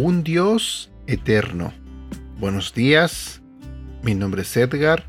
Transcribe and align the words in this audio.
Un 0.00 0.22
Dios 0.22 0.92
eterno. 1.08 1.72
Buenos 2.38 2.72
días, 2.72 3.42
mi 4.04 4.14
nombre 4.14 4.42
es 4.42 4.56
Edgar 4.56 5.04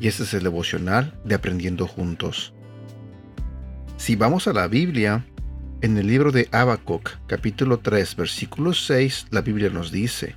y 0.00 0.08
este 0.08 0.22
es 0.22 0.32
el 0.32 0.44
devocional 0.44 1.12
de 1.26 1.34
Aprendiendo 1.34 1.86
Juntos. 1.86 2.54
Si 3.98 4.16
vamos 4.16 4.48
a 4.48 4.54
la 4.54 4.66
Biblia, 4.66 5.26
en 5.82 5.98
el 5.98 6.06
libro 6.06 6.32
de 6.32 6.48
Habacuc, 6.52 7.10
capítulo 7.26 7.80
3, 7.80 8.16
versículo 8.16 8.72
6, 8.72 9.26
la 9.30 9.42
Biblia 9.42 9.68
nos 9.68 9.92
dice: 9.92 10.34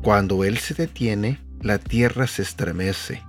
Cuando 0.00 0.42
Él 0.42 0.56
se 0.56 0.72
detiene, 0.72 1.40
la 1.60 1.76
tierra 1.76 2.26
se 2.26 2.40
estremece. 2.40 3.22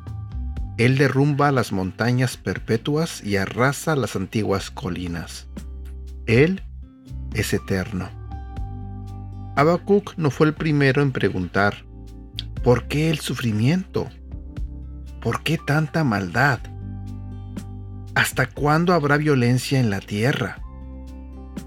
Él 0.78 0.98
derrumba 0.98 1.52
las 1.52 1.74
montañas 1.74 2.38
perpetuas 2.38 3.22
y 3.22 3.36
arrasa 3.36 3.98
las 3.98 4.16
antiguas 4.16 4.72
colinas. 4.72 5.48
Él 6.28 6.64
es 7.34 7.54
eterno. 7.54 8.23
Habacuc 9.56 10.16
no 10.18 10.32
fue 10.32 10.48
el 10.48 10.54
primero 10.54 11.02
en 11.02 11.12
preguntar, 11.12 11.86
¿por 12.64 12.88
qué 12.88 13.12
el 13.12 13.20
sufrimiento? 13.20 14.10
¿Por 15.22 15.44
qué 15.44 15.60
tanta 15.60 16.04
maldad? 16.04 16.60
¿Hasta 18.16 18.48
cuándo 18.48 18.94
habrá 18.94 19.18
violencia 19.18 19.80
en 19.80 19.92
la 19.92 20.00
tierra? 20.00 20.60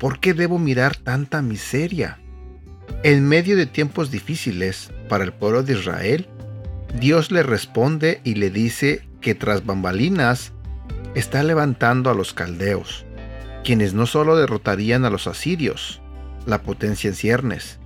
¿Por 0.01 0.19
qué 0.19 0.35
debo 0.35 0.59
mirar 0.59 0.97
tanta 0.97 1.43
miseria? 1.43 2.19
En 3.05 3.27
medio 3.27 3.57
de 3.57 3.67
tiempos 3.67 4.11
difíciles 4.11 4.91
para 5.09 5.23
el 5.23 5.33
pueblo 5.33 5.63
de 5.63 5.75
Israel, 5.75 6.29
Dios 6.99 7.31
le 7.31 7.45
responde 7.45 8.21
y 8.25 8.35
le 8.35 8.51
dice 8.51 9.09
que 9.21 9.37
tras 9.37 9.65
bambalinas 9.65 10.53
está 11.15 11.43
levantando 11.45 12.11
a 12.11 12.15
los 12.15 12.35
caldeos, 12.35 13.07
quienes 13.65 13.95
no 13.95 14.07
solo 14.07 14.37
derrotarían 14.37 15.05
a 15.05 15.11
los 15.11 15.27
asirios, 15.27 16.03
la 16.47 16.63
potencia 16.63 17.09
en 17.09 17.15
ciernes, 17.15 17.79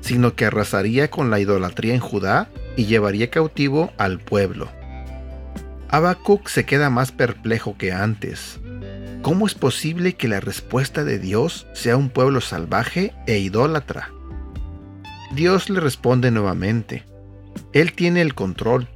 sino 0.00 0.34
que 0.34 0.44
arrasaría 0.44 1.10
con 1.10 1.30
la 1.30 1.40
idolatría 1.40 1.94
en 1.94 2.00
Judá 2.00 2.48
y 2.76 2.86
llevaría 2.86 3.30
cautivo 3.30 3.92
al 3.98 4.20
pueblo. 4.20 4.68
Habacuc 5.88 6.48
se 6.48 6.64
queda 6.64 6.88
más 6.90 7.12
perplejo 7.12 7.76
que 7.76 7.92
antes. 7.92 8.60
¿Cómo 9.22 9.46
es 9.46 9.54
posible 9.54 10.14
que 10.14 10.26
la 10.26 10.40
respuesta 10.40 11.04
de 11.04 11.18
Dios 11.18 11.66
sea 11.74 11.96
un 11.96 12.08
pueblo 12.08 12.40
salvaje 12.40 13.14
e 13.26 13.38
idólatra? 13.38 14.10
Dios 15.34 15.70
le 15.70 15.80
responde 15.80 16.30
nuevamente. 16.30 17.04
Él 17.72 17.92
tiene 17.92 18.20
el 18.20 18.34
control. 18.34 18.88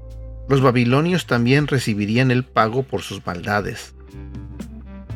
Los 0.49 0.61
babilonios 0.61 1.27
también 1.27 1.67
recibirían 1.67 2.31
el 2.31 2.45
pago 2.45 2.83
por 2.83 3.03
sus 3.03 3.25
maldades. 3.25 3.95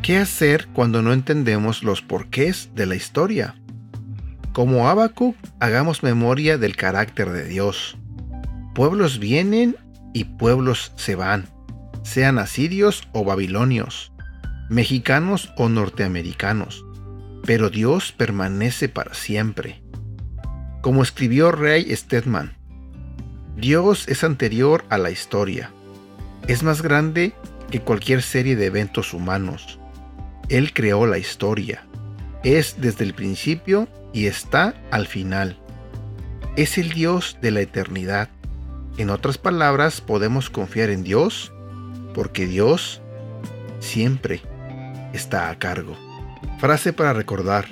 ¿Qué 0.02 0.18
hacer 0.18 0.68
cuando 0.72 1.02
no 1.02 1.12
entendemos 1.12 1.82
los 1.82 2.02
porqués 2.02 2.70
de 2.74 2.86
la 2.86 2.94
historia? 2.94 3.59
Como 4.52 4.88
Habacuc, 4.88 5.36
hagamos 5.60 6.02
memoria 6.02 6.58
del 6.58 6.74
carácter 6.74 7.30
de 7.30 7.44
Dios. 7.44 7.96
Pueblos 8.74 9.20
vienen 9.20 9.76
y 10.12 10.24
pueblos 10.24 10.92
se 10.96 11.14
van, 11.14 11.48
sean 12.02 12.36
asirios 12.38 13.06
o 13.12 13.22
babilonios, 13.24 14.12
mexicanos 14.68 15.52
o 15.56 15.68
norteamericanos, 15.68 16.84
pero 17.44 17.70
Dios 17.70 18.10
permanece 18.10 18.88
para 18.88 19.14
siempre. 19.14 19.84
Como 20.82 21.04
escribió 21.04 21.52
Ray 21.52 21.94
Stedman, 21.94 22.56
Dios 23.56 24.08
es 24.08 24.24
anterior 24.24 24.84
a 24.88 24.98
la 24.98 25.12
historia. 25.12 25.70
Es 26.48 26.64
más 26.64 26.82
grande 26.82 27.34
que 27.70 27.80
cualquier 27.80 28.22
serie 28.22 28.56
de 28.56 28.66
eventos 28.66 29.14
humanos. 29.14 29.78
Él 30.48 30.72
creó 30.72 31.06
la 31.06 31.18
historia. 31.18 31.86
Es 32.42 32.80
desde 32.80 33.04
el 33.04 33.14
principio 33.14 33.86
y 34.12 34.26
está 34.26 34.74
al 34.90 35.06
final. 35.06 35.58
Es 36.56 36.78
el 36.78 36.90
Dios 36.90 37.38
de 37.40 37.50
la 37.50 37.60
eternidad. 37.60 38.28
En 38.98 39.10
otras 39.10 39.38
palabras, 39.38 40.00
podemos 40.00 40.50
confiar 40.50 40.90
en 40.90 41.04
Dios 41.04 41.52
porque 42.14 42.46
Dios 42.46 43.00
siempre 43.78 44.42
está 45.12 45.50
a 45.50 45.58
cargo. 45.58 45.96
Frase 46.58 46.92
para 46.92 47.12
recordar. 47.12 47.66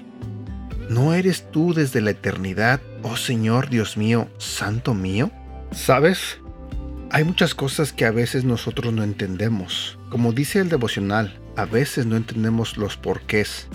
¿No 0.88 1.12
eres 1.12 1.50
tú 1.50 1.74
desde 1.74 2.00
la 2.00 2.10
eternidad, 2.10 2.80
oh 3.02 3.16
Señor 3.16 3.68
Dios 3.68 3.98
mío, 3.98 4.28
Santo 4.38 4.94
mío? 4.94 5.30
¿Sabes? 5.70 6.38
Hay 7.10 7.24
muchas 7.24 7.54
cosas 7.54 7.92
que 7.92 8.06
a 8.06 8.10
veces 8.10 8.44
nosotros 8.44 8.92
no 8.94 9.02
entendemos. 9.02 9.98
Como 10.08 10.32
dice 10.32 10.60
el 10.60 10.70
devocional, 10.70 11.38
a 11.56 11.66
veces 11.66 12.06
no 12.06 12.16
entendemos 12.16 12.78
los 12.78 12.96
porqués 12.96 13.68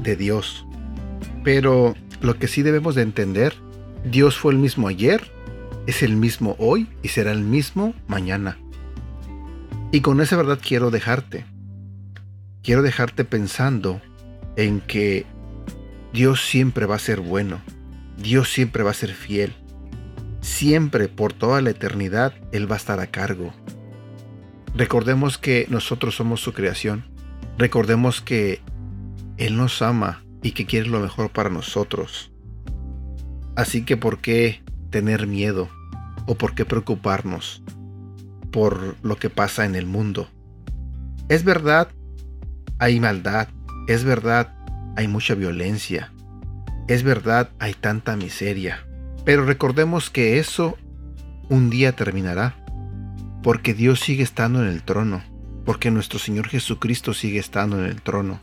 de 0.00 0.14
Dios. 0.14 0.67
Pero 1.48 1.94
lo 2.20 2.38
que 2.38 2.46
sí 2.46 2.60
debemos 2.60 2.94
de 2.94 3.00
entender, 3.00 3.54
Dios 4.04 4.36
fue 4.36 4.52
el 4.52 4.58
mismo 4.58 4.86
ayer, 4.86 5.32
es 5.86 6.02
el 6.02 6.14
mismo 6.14 6.54
hoy 6.58 6.88
y 7.02 7.08
será 7.08 7.32
el 7.32 7.40
mismo 7.40 7.94
mañana. 8.06 8.58
Y 9.90 10.02
con 10.02 10.20
esa 10.20 10.36
verdad 10.36 10.58
quiero 10.62 10.90
dejarte. 10.90 11.46
Quiero 12.62 12.82
dejarte 12.82 13.24
pensando 13.24 14.02
en 14.56 14.82
que 14.82 15.24
Dios 16.12 16.44
siempre 16.44 16.84
va 16.84 16.96
a 16.96 16.98
ser 16.98 17.22
bueno. 17.22 17.62
Dios 18.18 18.50
siempre 18.52 18.82
va 18.82 18.90
a 18.90 18.92
ser 18.92 19.14
fiel. 19.14 19.54
Siempre, 20.42 21.08
por 21.08 21.32
toda 21.32 21.62
la 21.62 21.70
eternidad, 21.70 22.34
Él 22.52 22.70
va 22.70 22.74
a 22.74 22.76
estar 22.76 23.00
a 23.00 23.06
cargo. 23.06 23.54
Recordemos 24.74 25.38
que 25.38 25.64
nosotros 25.70 26.14
somos 26.14 26.42
su 26.42 26.52
creación. 26.52 27.06
Recordemos 27.56 28.20
que 28.20 28.60
Él 29.38 29.56
nos 29.56 29.80
ama 29.80 30.27
y 30.42 30.52
que 30.52 30.66
quiere 30.66 30.88
lo 30.88 31.00
mejor 31.00 31.30
para 31.30 31.50
nosotros. 31.50 32.32
Así 33.56 33.84
que 33.84 33.96
¿por 33.96 34.20
qué 34.20 34.62
tener 34.90 35.26
miedo? 35.26 35.68
¿O 36.26 36.36
por 36.36 36.54
qué 36.54 36.64
preocuparnos 36.64 37.62
por 38.52 38.96
lo 39.02 39.16
que 39.16 39.30
pasa 39.30 39.64
en 39.64 39.74
el 39.74 39.86
mundo? 39.86 40.28
Es 41.28 41.44
verdad, 41.44 41.88
hay 42.78 43.00
maldad. 43.00 43.48
Es 43.86 44.04
verdad, 44.04 44.54
hay 44.96 45.08
mucha 45.08 45.34
violencia. 45.34 46.12
Es 46.88 47.02
verdad, 47.02 47.50
hay 47.58 47.74
tanta 47.74 48.16
miseria. 48.16 48.86
Pero 49.24 49.44
recordemos 49.44 50.10
que 50.10 50.38
eso 50.38 50.76
un 51.48 51.70
día 51.70 51.92
terminará, 51.92 52.56
porque 53.42 53.74
Dios 53.74 54.00
sigue 54.00 54.22
estando 54.22 54.62
en 54.62 54.68
el 54.68 54.82
trono, 54.82 55.22
porque 55.64 55.90
nuestro 55.90 56.18
Señor 56.18 56.48
Jesucristo 56.48 57.14
sigue 57.14 57.38
estando 57.38 57.78
en 57.78 57.86
el 57.86 58.02
trono. 58.02 58.40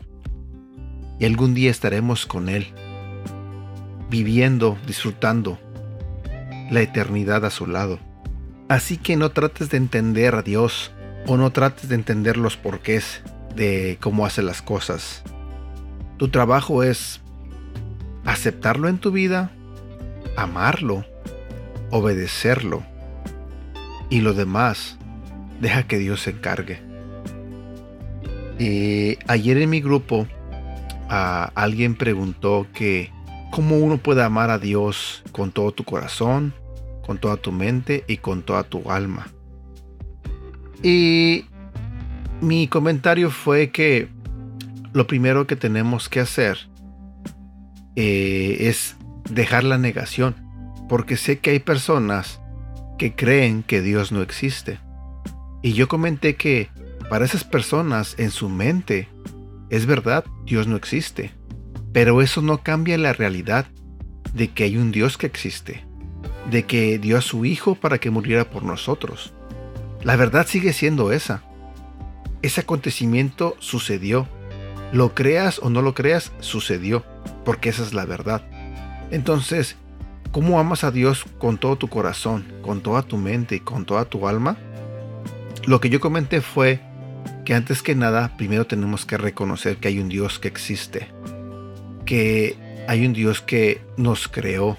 Y 1.18 1.24
algún 1.24 1.54
día 1.54 1.70
estaremos 1.70 2.26
con 2.26 2.48
Él, 2.48 2.68
viviendo, 4.10 4.76
disfrutando 4.86 5.58
la 6.70 6.80
eternidad 6.80 7.44
a 7.44 7.50
su 7.50 7.66
lado. 7.66 7.98
Así 8.68 8.96
que 8.96 9.16
no 9.16 9.30
trates 9.30 9.70
de 9.70 9.76
entender 9.76 10.34
a 10.34 10.42
Dios 10.42 10.92
o 11.26 11.36
no 11.36 11.52
trates 11.52 11.88
de 11.88 11.94
entender 11.94 12.36
los 12.36 12.56
porqués 12.56 13.22
de 13.54 13.98
cómo 14.00 14.26
hace 14.26 14.42
las 14.42 14.62
cosas. 14.62 15.22
Tu 16.18 16.28
trabajo 16.28 16.82
es 16.82 17.20
aceptarlo 18.24 18.88
en 18.88 18.98
tu 18.98 19.12
vida 19.12 19.52
amarlo, 20.36 21.04
obedecerlo 21.90 22.84
y 24.10 24.20
lo 24.20 24.34
demás 24.34 24.98
deja 25.60 25.84
que 25.84 25.98
Dios 25.98 26.22
se 26.22 26.30
encargue. 26.30 26.80
Eh, 28.58 29.18
ayer 29.26 29.58
en 29.58 29.70
mi 29.70 29.80
grupo 29.80 30.26
alguien 31.08 31.94
preguntó 31.94 32.66
que 32.74 33.10
cómo 33.50 33.78
uno 33.78 33.98
puede 33.98 34.22
amar 34.22 34.50
a 34.50 34.58
Dios 34.58 35.22
con 35.32 35.52
todo 35.52 35.72
tu 35.72 35.84
corazón, 35.84 36.54
con 37.06 37.18
toda 37.18 37.36
tu 37.36 37.52
mente 37.52 38.04
y 38.08 38.18
con 38.18 38.42
toda 38.42 38.64
tu 38.64 38.90
alma. 38.90 39.28
Y 40.82 41.46
mi 42.40 42.68
comentario 42.68 43.30
fue 43.30 43.70
que 43.70 44.08
lo 44.92 45.06
primero 45.06 45.46
que 45.46 45.56
tenemos 45.56 46.08
que 46.08 46.20
hacer 46.20 46.68
eh, 47.96 48.56
es 48.60 48.96
dejar 49.30 49.64
la 49.64 49.78
negación, 49.78 50.34
porque 50.88 51.16
sé 51.16 51.38
que 51.38 51.50
hay 51.50 51.60
personas 51.60 52.40
que 52.98 53.14
creen 53.14 53.62
que 53.62 53.80
Dios 53.80 54.12
no 54.12 54.22
existe. 54.22 54.78
Y 55.62 55.72
yo 55.72 55.88
comenté 55.88 56.36
que 56.36 56.68
para 57.08 57.24
esas 57.24 57.44
personas 57.44 58.14
en 58.18 58.30
su 58.30 58.48
mente 58.48 59.08
es 59.70 59.86
verdad, 59.86 60.24
Dios 60.44 60.66
no 60.66 60.76
existe. 60.76 61.32
Pero 61.92 62.20
eso 62.22 62.42
no 62.42 62.62
cambia 62.62 62.98
la 62.98 63.12
realidad 63.12 63.66
de 64.34 64.48
que 64.48 64.64
hay 64.64 64.76
un 64.76 64.92
Dios 64.92 65.16
que 65.16 65.26
existe, 65.26 65.84
de 66.50 66.64
que 66.64 66.98
dio 66.98 67.16
a 67.16 67.22
su 67.22 67.44
Hijo 67.44 67.74
para 67.74 67.98
que 67.98 68.10
muriera 68.10 68.50
por 68.50 68.62
nosotros. 68.62 69.32
La 70.02 70.16
verdad 70.16 70.46
sigue 70.46 70.72
siendo 70.72 71.10
esa. 71.10 71.42
Ese 72.42 72.60
acontecimiento 72.60 73.56
sucedió. 73.58 74.28
Lo 74.92 75.14
creas 75.14 75.58
o 75.58 75.70
no 75.70 75.82
lo 75.82 75.94
creas, 75.94 76.32
sucedió, 76.40 77.04
porque 77.44 77.70
esa 77.70 77.82
es 77.82 77.92
la 77.92 78.04
verdad. 78.04 78.42
Entonces, 79.10 79.76
¿cómo 80.30 80.60
amas 80.60 80.84
a 80.84 80.90
Dios 80.90 81.24
con 81.38 81.58
todo 81.58 81.76
tu 81.76 81.88
corazón, 81.88 82.44
con 82.62 82.82
toda 82.82 83.02
tu 83.02 83.16
mente 83.16 83.56
y 83.56 83.60
con 83.60 83.84
toda 83.84 84.04
tu 84.04 84.28
alma? 84.28 84.56
Lo 85.66 85.80
que 85.80 85.88
yo 85.88 85.98
comenté 85.98 86.40
fue 86.40 86.80
que 87.46 87.54
antes 87.54 87.80
que 87.80 87.94
nada, 87.94 88.36
primero 88.36 88.66
tenemos 88.66 89.06
que 89.06 89.16
reconocer 89.16 89.76
que 89.76 89.86
hay 89.86 90.00
un 90.00 90.08
Dios 90.08 90.40
que 90.40 90.48
existe, 90.48 91.08
que 92.04 92.56
hay 92.88 93.06
un 93.06 93.12
Dios 93.12 93.40
que 93.40 93.80
nos 93.96 94.26
creó, 94.26 94.76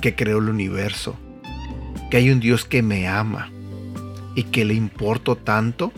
que 0.00 0.14
creó 0.14 0.38
el 0.38 0.48
universo, 0.48 1.14
que 2.10 2.16
hay 2.16 2.30
un 2.30 2.40
Dios 2.40 2.64
que 2.64 2.82
me 2.82 3.06
ama 3.06 3.52
y 4.34 4.44
que 4.44 4.64
le 4.64 4.72
importo 4.72 5.36
tanto 5.36 5.92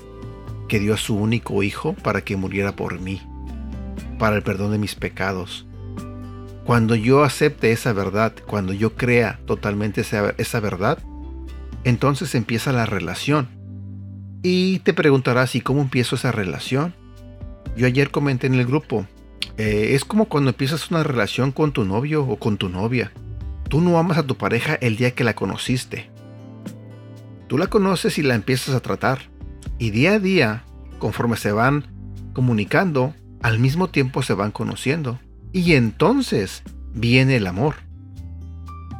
que 0.69 0.81
dio 0.81 0.95
a 0.95 0.99
su 0.99 1.17
único 1.17 1.63
hijo 1.63 1.95
para 1.95 2.23
que 2.23 2.37
muriera 2.37 2.75
por 2.75 2.99
mí, 2.99 3.23
para 4.19 4.35
el 4.35 4.43
perdón 4.43 4.73
de 4.73 4.79
mis 4.79 4.97
pecados. 4.97 5.67
Cuando 6.65 6.97
yo 6.97 7.23
acepte 7.23 7.71
esa 7.71 7.93
verdad, 7.93 8.35
cuando 8.45 8.73
yo 8.73 8.97
crea 8.97 9.39
totalmente 9.47 10.01
esa, 10.01 10.35
esa 10.37 10.59
verdad, 10.59 10.99
entonces 11.85 12.35
empieza 12.35 12.73
la 12.73 12.87
relación. 12.87 13.58
Y 14.43 14.79
te 14.81 14.95
preguntarás, 14.95 15.55
¿y 15.55 15.61
cómo 15.61 15.81
empiezo 15.81 16.17
esa 16.17 16.33
relación? 16.33 16.95
Yo 17.77 17.87
ayer 17.87 18.11
comenté 18.11 18.47
en 18.47 18.55
el 18.55 18.67
grupo, 18.67 19.07
eh, 19.59 19.95
es 19.95 20.05
como 20.05 20.27
cuando 20.27 20.51
empiezas 20.51 20.91
una 20.91 21.03
relación 21.03 21.51
con 21.51 21.73
tu 21.73 21.85
novio 21.85 22.25
o 22.25 22.37
con 22.37 22.59
tu 22.59 22.69
novia. 22.69 23.13
Tú 23.69 23.81
no 23.81 23.99
amas 23.99 24.17
a 24.17 24.27
tu 24.27 24.37
pareja 24.37 24.75
el 24.77 24.97
día 24.97 25.11
que 25.11 25.25
la 25.25 25.35
conociste. 25.35 26.11
Tú 27.49 27.59
la 27.59 27.67
conoces 27.67 28.19
y 28.19 28.23
la 28.23 28.37
empiezas 28.37 28.75
a 28.75 28.81
tratar. 28.81 29.31
Y 29.79 29.91
día 29.91 30.13
a 30.13 30.19
día, 30.21 30.65
conforme 30.99 31.37
se 31.37 31.51
van 31.51 31.87
comunicando, 32.35 33.15
al 33.43 33.59
mismo 33.59 33.89
tiempo 33.89 34.23
se 34.23 34.35
van 34.35 34.53
conociendo. 34.53 35.19
Y 35.53 35.73
entonces 35.75 36.63
viene 36.95 37.37
el 37.37 37.47
amor. 37.49 37.75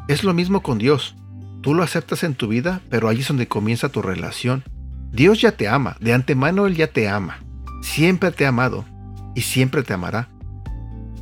Es 0.09 0.25
lo 0.25 0.35
mismo 0.35 0.63
con 0.63 0.79
Dios. 0.79 1.15
Tú 1.61 1.75
lo 1.75 1.85
aceptas 1.85 2.25
en 2.25 2.35
tu 2.35 2.49
vida, 2.49 2.81
pero 2.91 3.09
ahí 3.09 3.21
es 3.21 3.29
donde 3.29 3.47
comienza 3.47 3.91
tu 3.91 4.03
relación. 4.03 4.65
Dios 5.13 5.41
ya 5.41 5.53
te 5.53 5.69
ama, 5.69 5.97
de 6.01 6.13
antemano 6.13 6.67
Él 6.67 6.77
ya 6.77 6.89
te 6.89 7.09
ama. 7.09 7.39
Siempre 7.83 8.31
te 8.31 8.45
ha 8.45 8.49
amado 8.49 8.85
y 9.35 9.43
siempre 9.43 9.83
te 9.83 9.95
amará. 9.95 10.29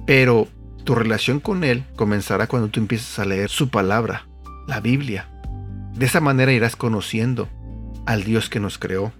Pero 0.07 0.49
tu 0.85 0.95
relación 0.95 1.41
con 1.41 1.65
Él 1.65 1.85
comenzará 1.97 2.47
cuando 2.47 2.69
tú 2.69 2.81
empieces 2.81 3.19
a 3.19 3.25
leer 3.25 3.51
su 3.51 3.69
palabra, 3.69 4.27
la 4.67 4.81
Biblia. 4.81 5.29
De 5.95 6.07
esa 6.07 6.21
manera 6.21 6.53
irás 6.53 6.77
conociendo 6.77 7.49
al 8.07 8.25
Dios 8.25 8.49
que 8.49 8.61
nos 8.61 8.79
creó. 8.79 9.13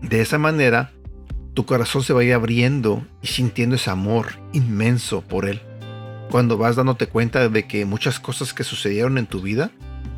De 0.00 0.20
esa 0.20 0.38
manera, 0.38 0.92
tu 1.54 1.66
corazón 1.66 2.02
se 2.02 2.12
va 2.12 2.20
a 2.20 2.24
ir 2.24 2.32
abriendo 2.32 3.06
y 3.20 3.28
sintiendo 3.28 3.76
ese 3.76 3.90
amor 3.90 4.28
inmenso 4.52 5.22
por 5.22 5.46
Él. 5.46 5.60
Cuando 6.30 6.56
vas 6.56 6.76
dándote 6.76 7.06
cuenta 7.06 7.48
de 7.48 7.66
que 7.66 7.84
muchas 7.84 8.18
cosas 8.18 8.54
que 8.54 8.64
sucedieron 8.64 9.18
en 9.18 9.26
tu 9.26 9.42
vida 9.42 9.70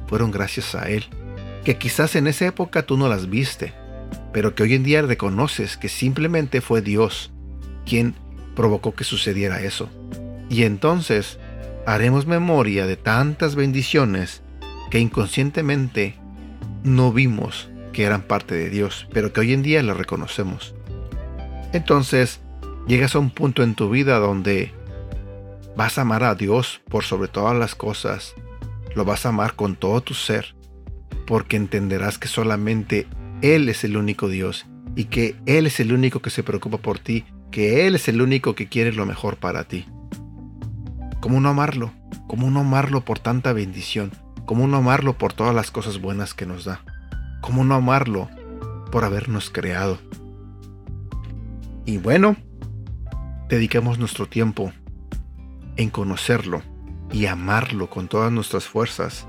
fueron 0.06 0.31
gracias 0.31 0.75
a 0.75 0.89
Él. 0.89 1.05
Que 1.64 1.78
quizás 1.78 2.14
en 2.16 2.26
esa 2.26 2.46
época 2.46 2.82
tú 2.82 2.96
no 2.96 3.08
las 3.08 3.31
viste, 3.31 3.72
pero 4.32 4.55
que 4.55 4.62
hoy 4.62 4.75
en 4.75 4.84
día 4.84 5.02
reconoces 5.02 5.76
que 5.76 5.88
simplemente 5.88 6.61
fue 6.61 6.82
Dios 6.82 7.32
quien 7.87 8.14
provocó 8.55 8.94
que 8.94 9.05
sucediera 9.05 9.61
eso. 9.62 9.88
Y 10.49 10.64
entonces 10.64 11.38
haremos 11.87 12.26
memoria 12.26 12.87
de 12.87 12.96
tantas 12.96 13.55
bendiciones 13.55 14.43
que 14.90 14.99
inconscientemente 14.99 16.16
no 16.82 17.12
vimos 17.12 17.69
que 17.93 18.05
eran 18.05 18.22
parte 18.22 18.55
de 18.55 18.70
Dios, 18.70 19.06
pero 19.12 19.32
que 19.32 19.40
hoy 19.40 19.52
en 19.52 19.62
día 19.62 19.82
las 19.82 19.96
reconocemos. 19.96 20.75
Entonces 21.72 22.40
llegas 22.87 23.14
a 23.14 23.19
un 23.19 23.31
punto 23.31 23.62
en 23.62 23.75
tu 23.75 23.90
vida 23.90 24.19
donde 24.19 24.72
vas 25.76 25.99
a 25.99 26.02
amar 26.02 26.25
a 26.25 26.34
Dios 26.34 26.82
por 26.88 27.05
sobre 27.05 27.28
todas 27.28 27.56
las 27.56 27.75
cosas, 27.75 28.34
lo 28.94 29.05
vas 29.05 29.26
a 29.26 29.31
amar 29.31 29.55
con 29.55 29.76
todo 29.76 30.00
tu 30.00 30.14
ser, 30.14 30.55
porque 31.26 31.56
entenderás 31.56 32.19
que 32.19 32.29
solamente 32.29 33.06
Él 33.43 33.69
es 33.69 33.85
el 33.85 33.97
único 33.97 34.29
Dios 34.29 34.67
y 34.97 35.05
que 35.05 35.37
Él 35.47 35.67
es 35.67 35.81
el 35.81 35.93
único 35.93 36.21
que 36.21 36.31
se 36.31 36.43
preocupa 36.43 36.79
por 36.79 36.99
ti, 36.99 37.25
que 37.50 37.87
Él 37.87 37.94
es 37.94 38.09
el 38.09 38.23
único 38.23 38.55
que 38.55 38.69
quiere 38.69 38.93
lo 38.93 39.06
mejor 39.06 39.37
para 39.37 39.65
ti. 39.65 39.87
¿Cómo 41.21 41.41
no 41.41 41.49
amarlo? 41.49 41.93
¿Cómo 42.26 42.50
no 42.50 42.61
amarlo 42.61 43.05
por 43.05 43.19
tanta 43.19 43.53
bendición? 43.53 44.12
¿Cómo 44.47 44.67
no 44.69 44.76
amarlo 44.76 45.17
por 45.17 45.32
todas 45.32 45.55
las 45.55 45.71
cosas 45.71 46.00
buenas 46.00 46.35
que 46.35 46.47
nos 46.47 46.65
da? 46.65 46.82
¿Cómo 47.41 47.65
no 47.65 47.75
amarlo 47.75 48.29
por 48.93 49.05
habernos 49.05 49.50
creado? 49.50 49.99
Y 51.87 51.99
bueno, 51.99 52.37
dediquemos 53.49 53.99
nuestro 53.99 54.27
tiempo 54.27 54.73
en 55.77 55.91
conocerlo 55.91 56.62
y 57.12 57.27
amarlo 57.27 57.88
con 57.88 58.09
todas 58.09 58.32
nuestras 58.32 58.65
fuerzas. 58.65 59.27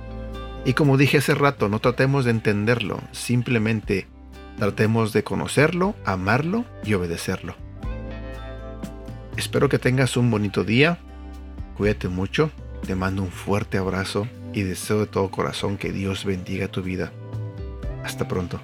Y 0.66 0.74
como 0.74 0.98
dije 0.98 1.20
hace 1.20 1.36
rato, 1.36 1.70
no 1.70 1.80
tratemos 1.80 2.26
de 2.26 2.32
entenderlo, 2.32 3.00
simplemente 3.12 4.08
tratemos 4.58 5.14
de 5.14 5.24
conocerlo, 5.24 5.96
amarlo 6.06 6.66
y 6.84 6.96
obedecerlo. 6.96 7.56
Espero 9.38 9.70
que 9.70 9.80
tengas 9.80 10.18
un 10.18 10.32
bonito 10.32 10.64
día 10.64 11.00
Cuídate 11.76 12.08
mucho, 12.08 12.52
te 12.88 12.96
mando 12.96 13.22
un 13.22 13.32
fuerte 13.32 13.78
abrazo 13.78 14.28
y 14.54 14.64
deseo 14.64 15.02
de 15.02 15.08
todo 15.08 15.30
corazón 15.30 15.78
que 15.78 15.92
Dios 15.92 16.24
bendiga 16.24 16.70
tu 16.70 16.82
vida. 16.82 17.12
Hasta 18.04 18.30
pronto. 18.30 18.62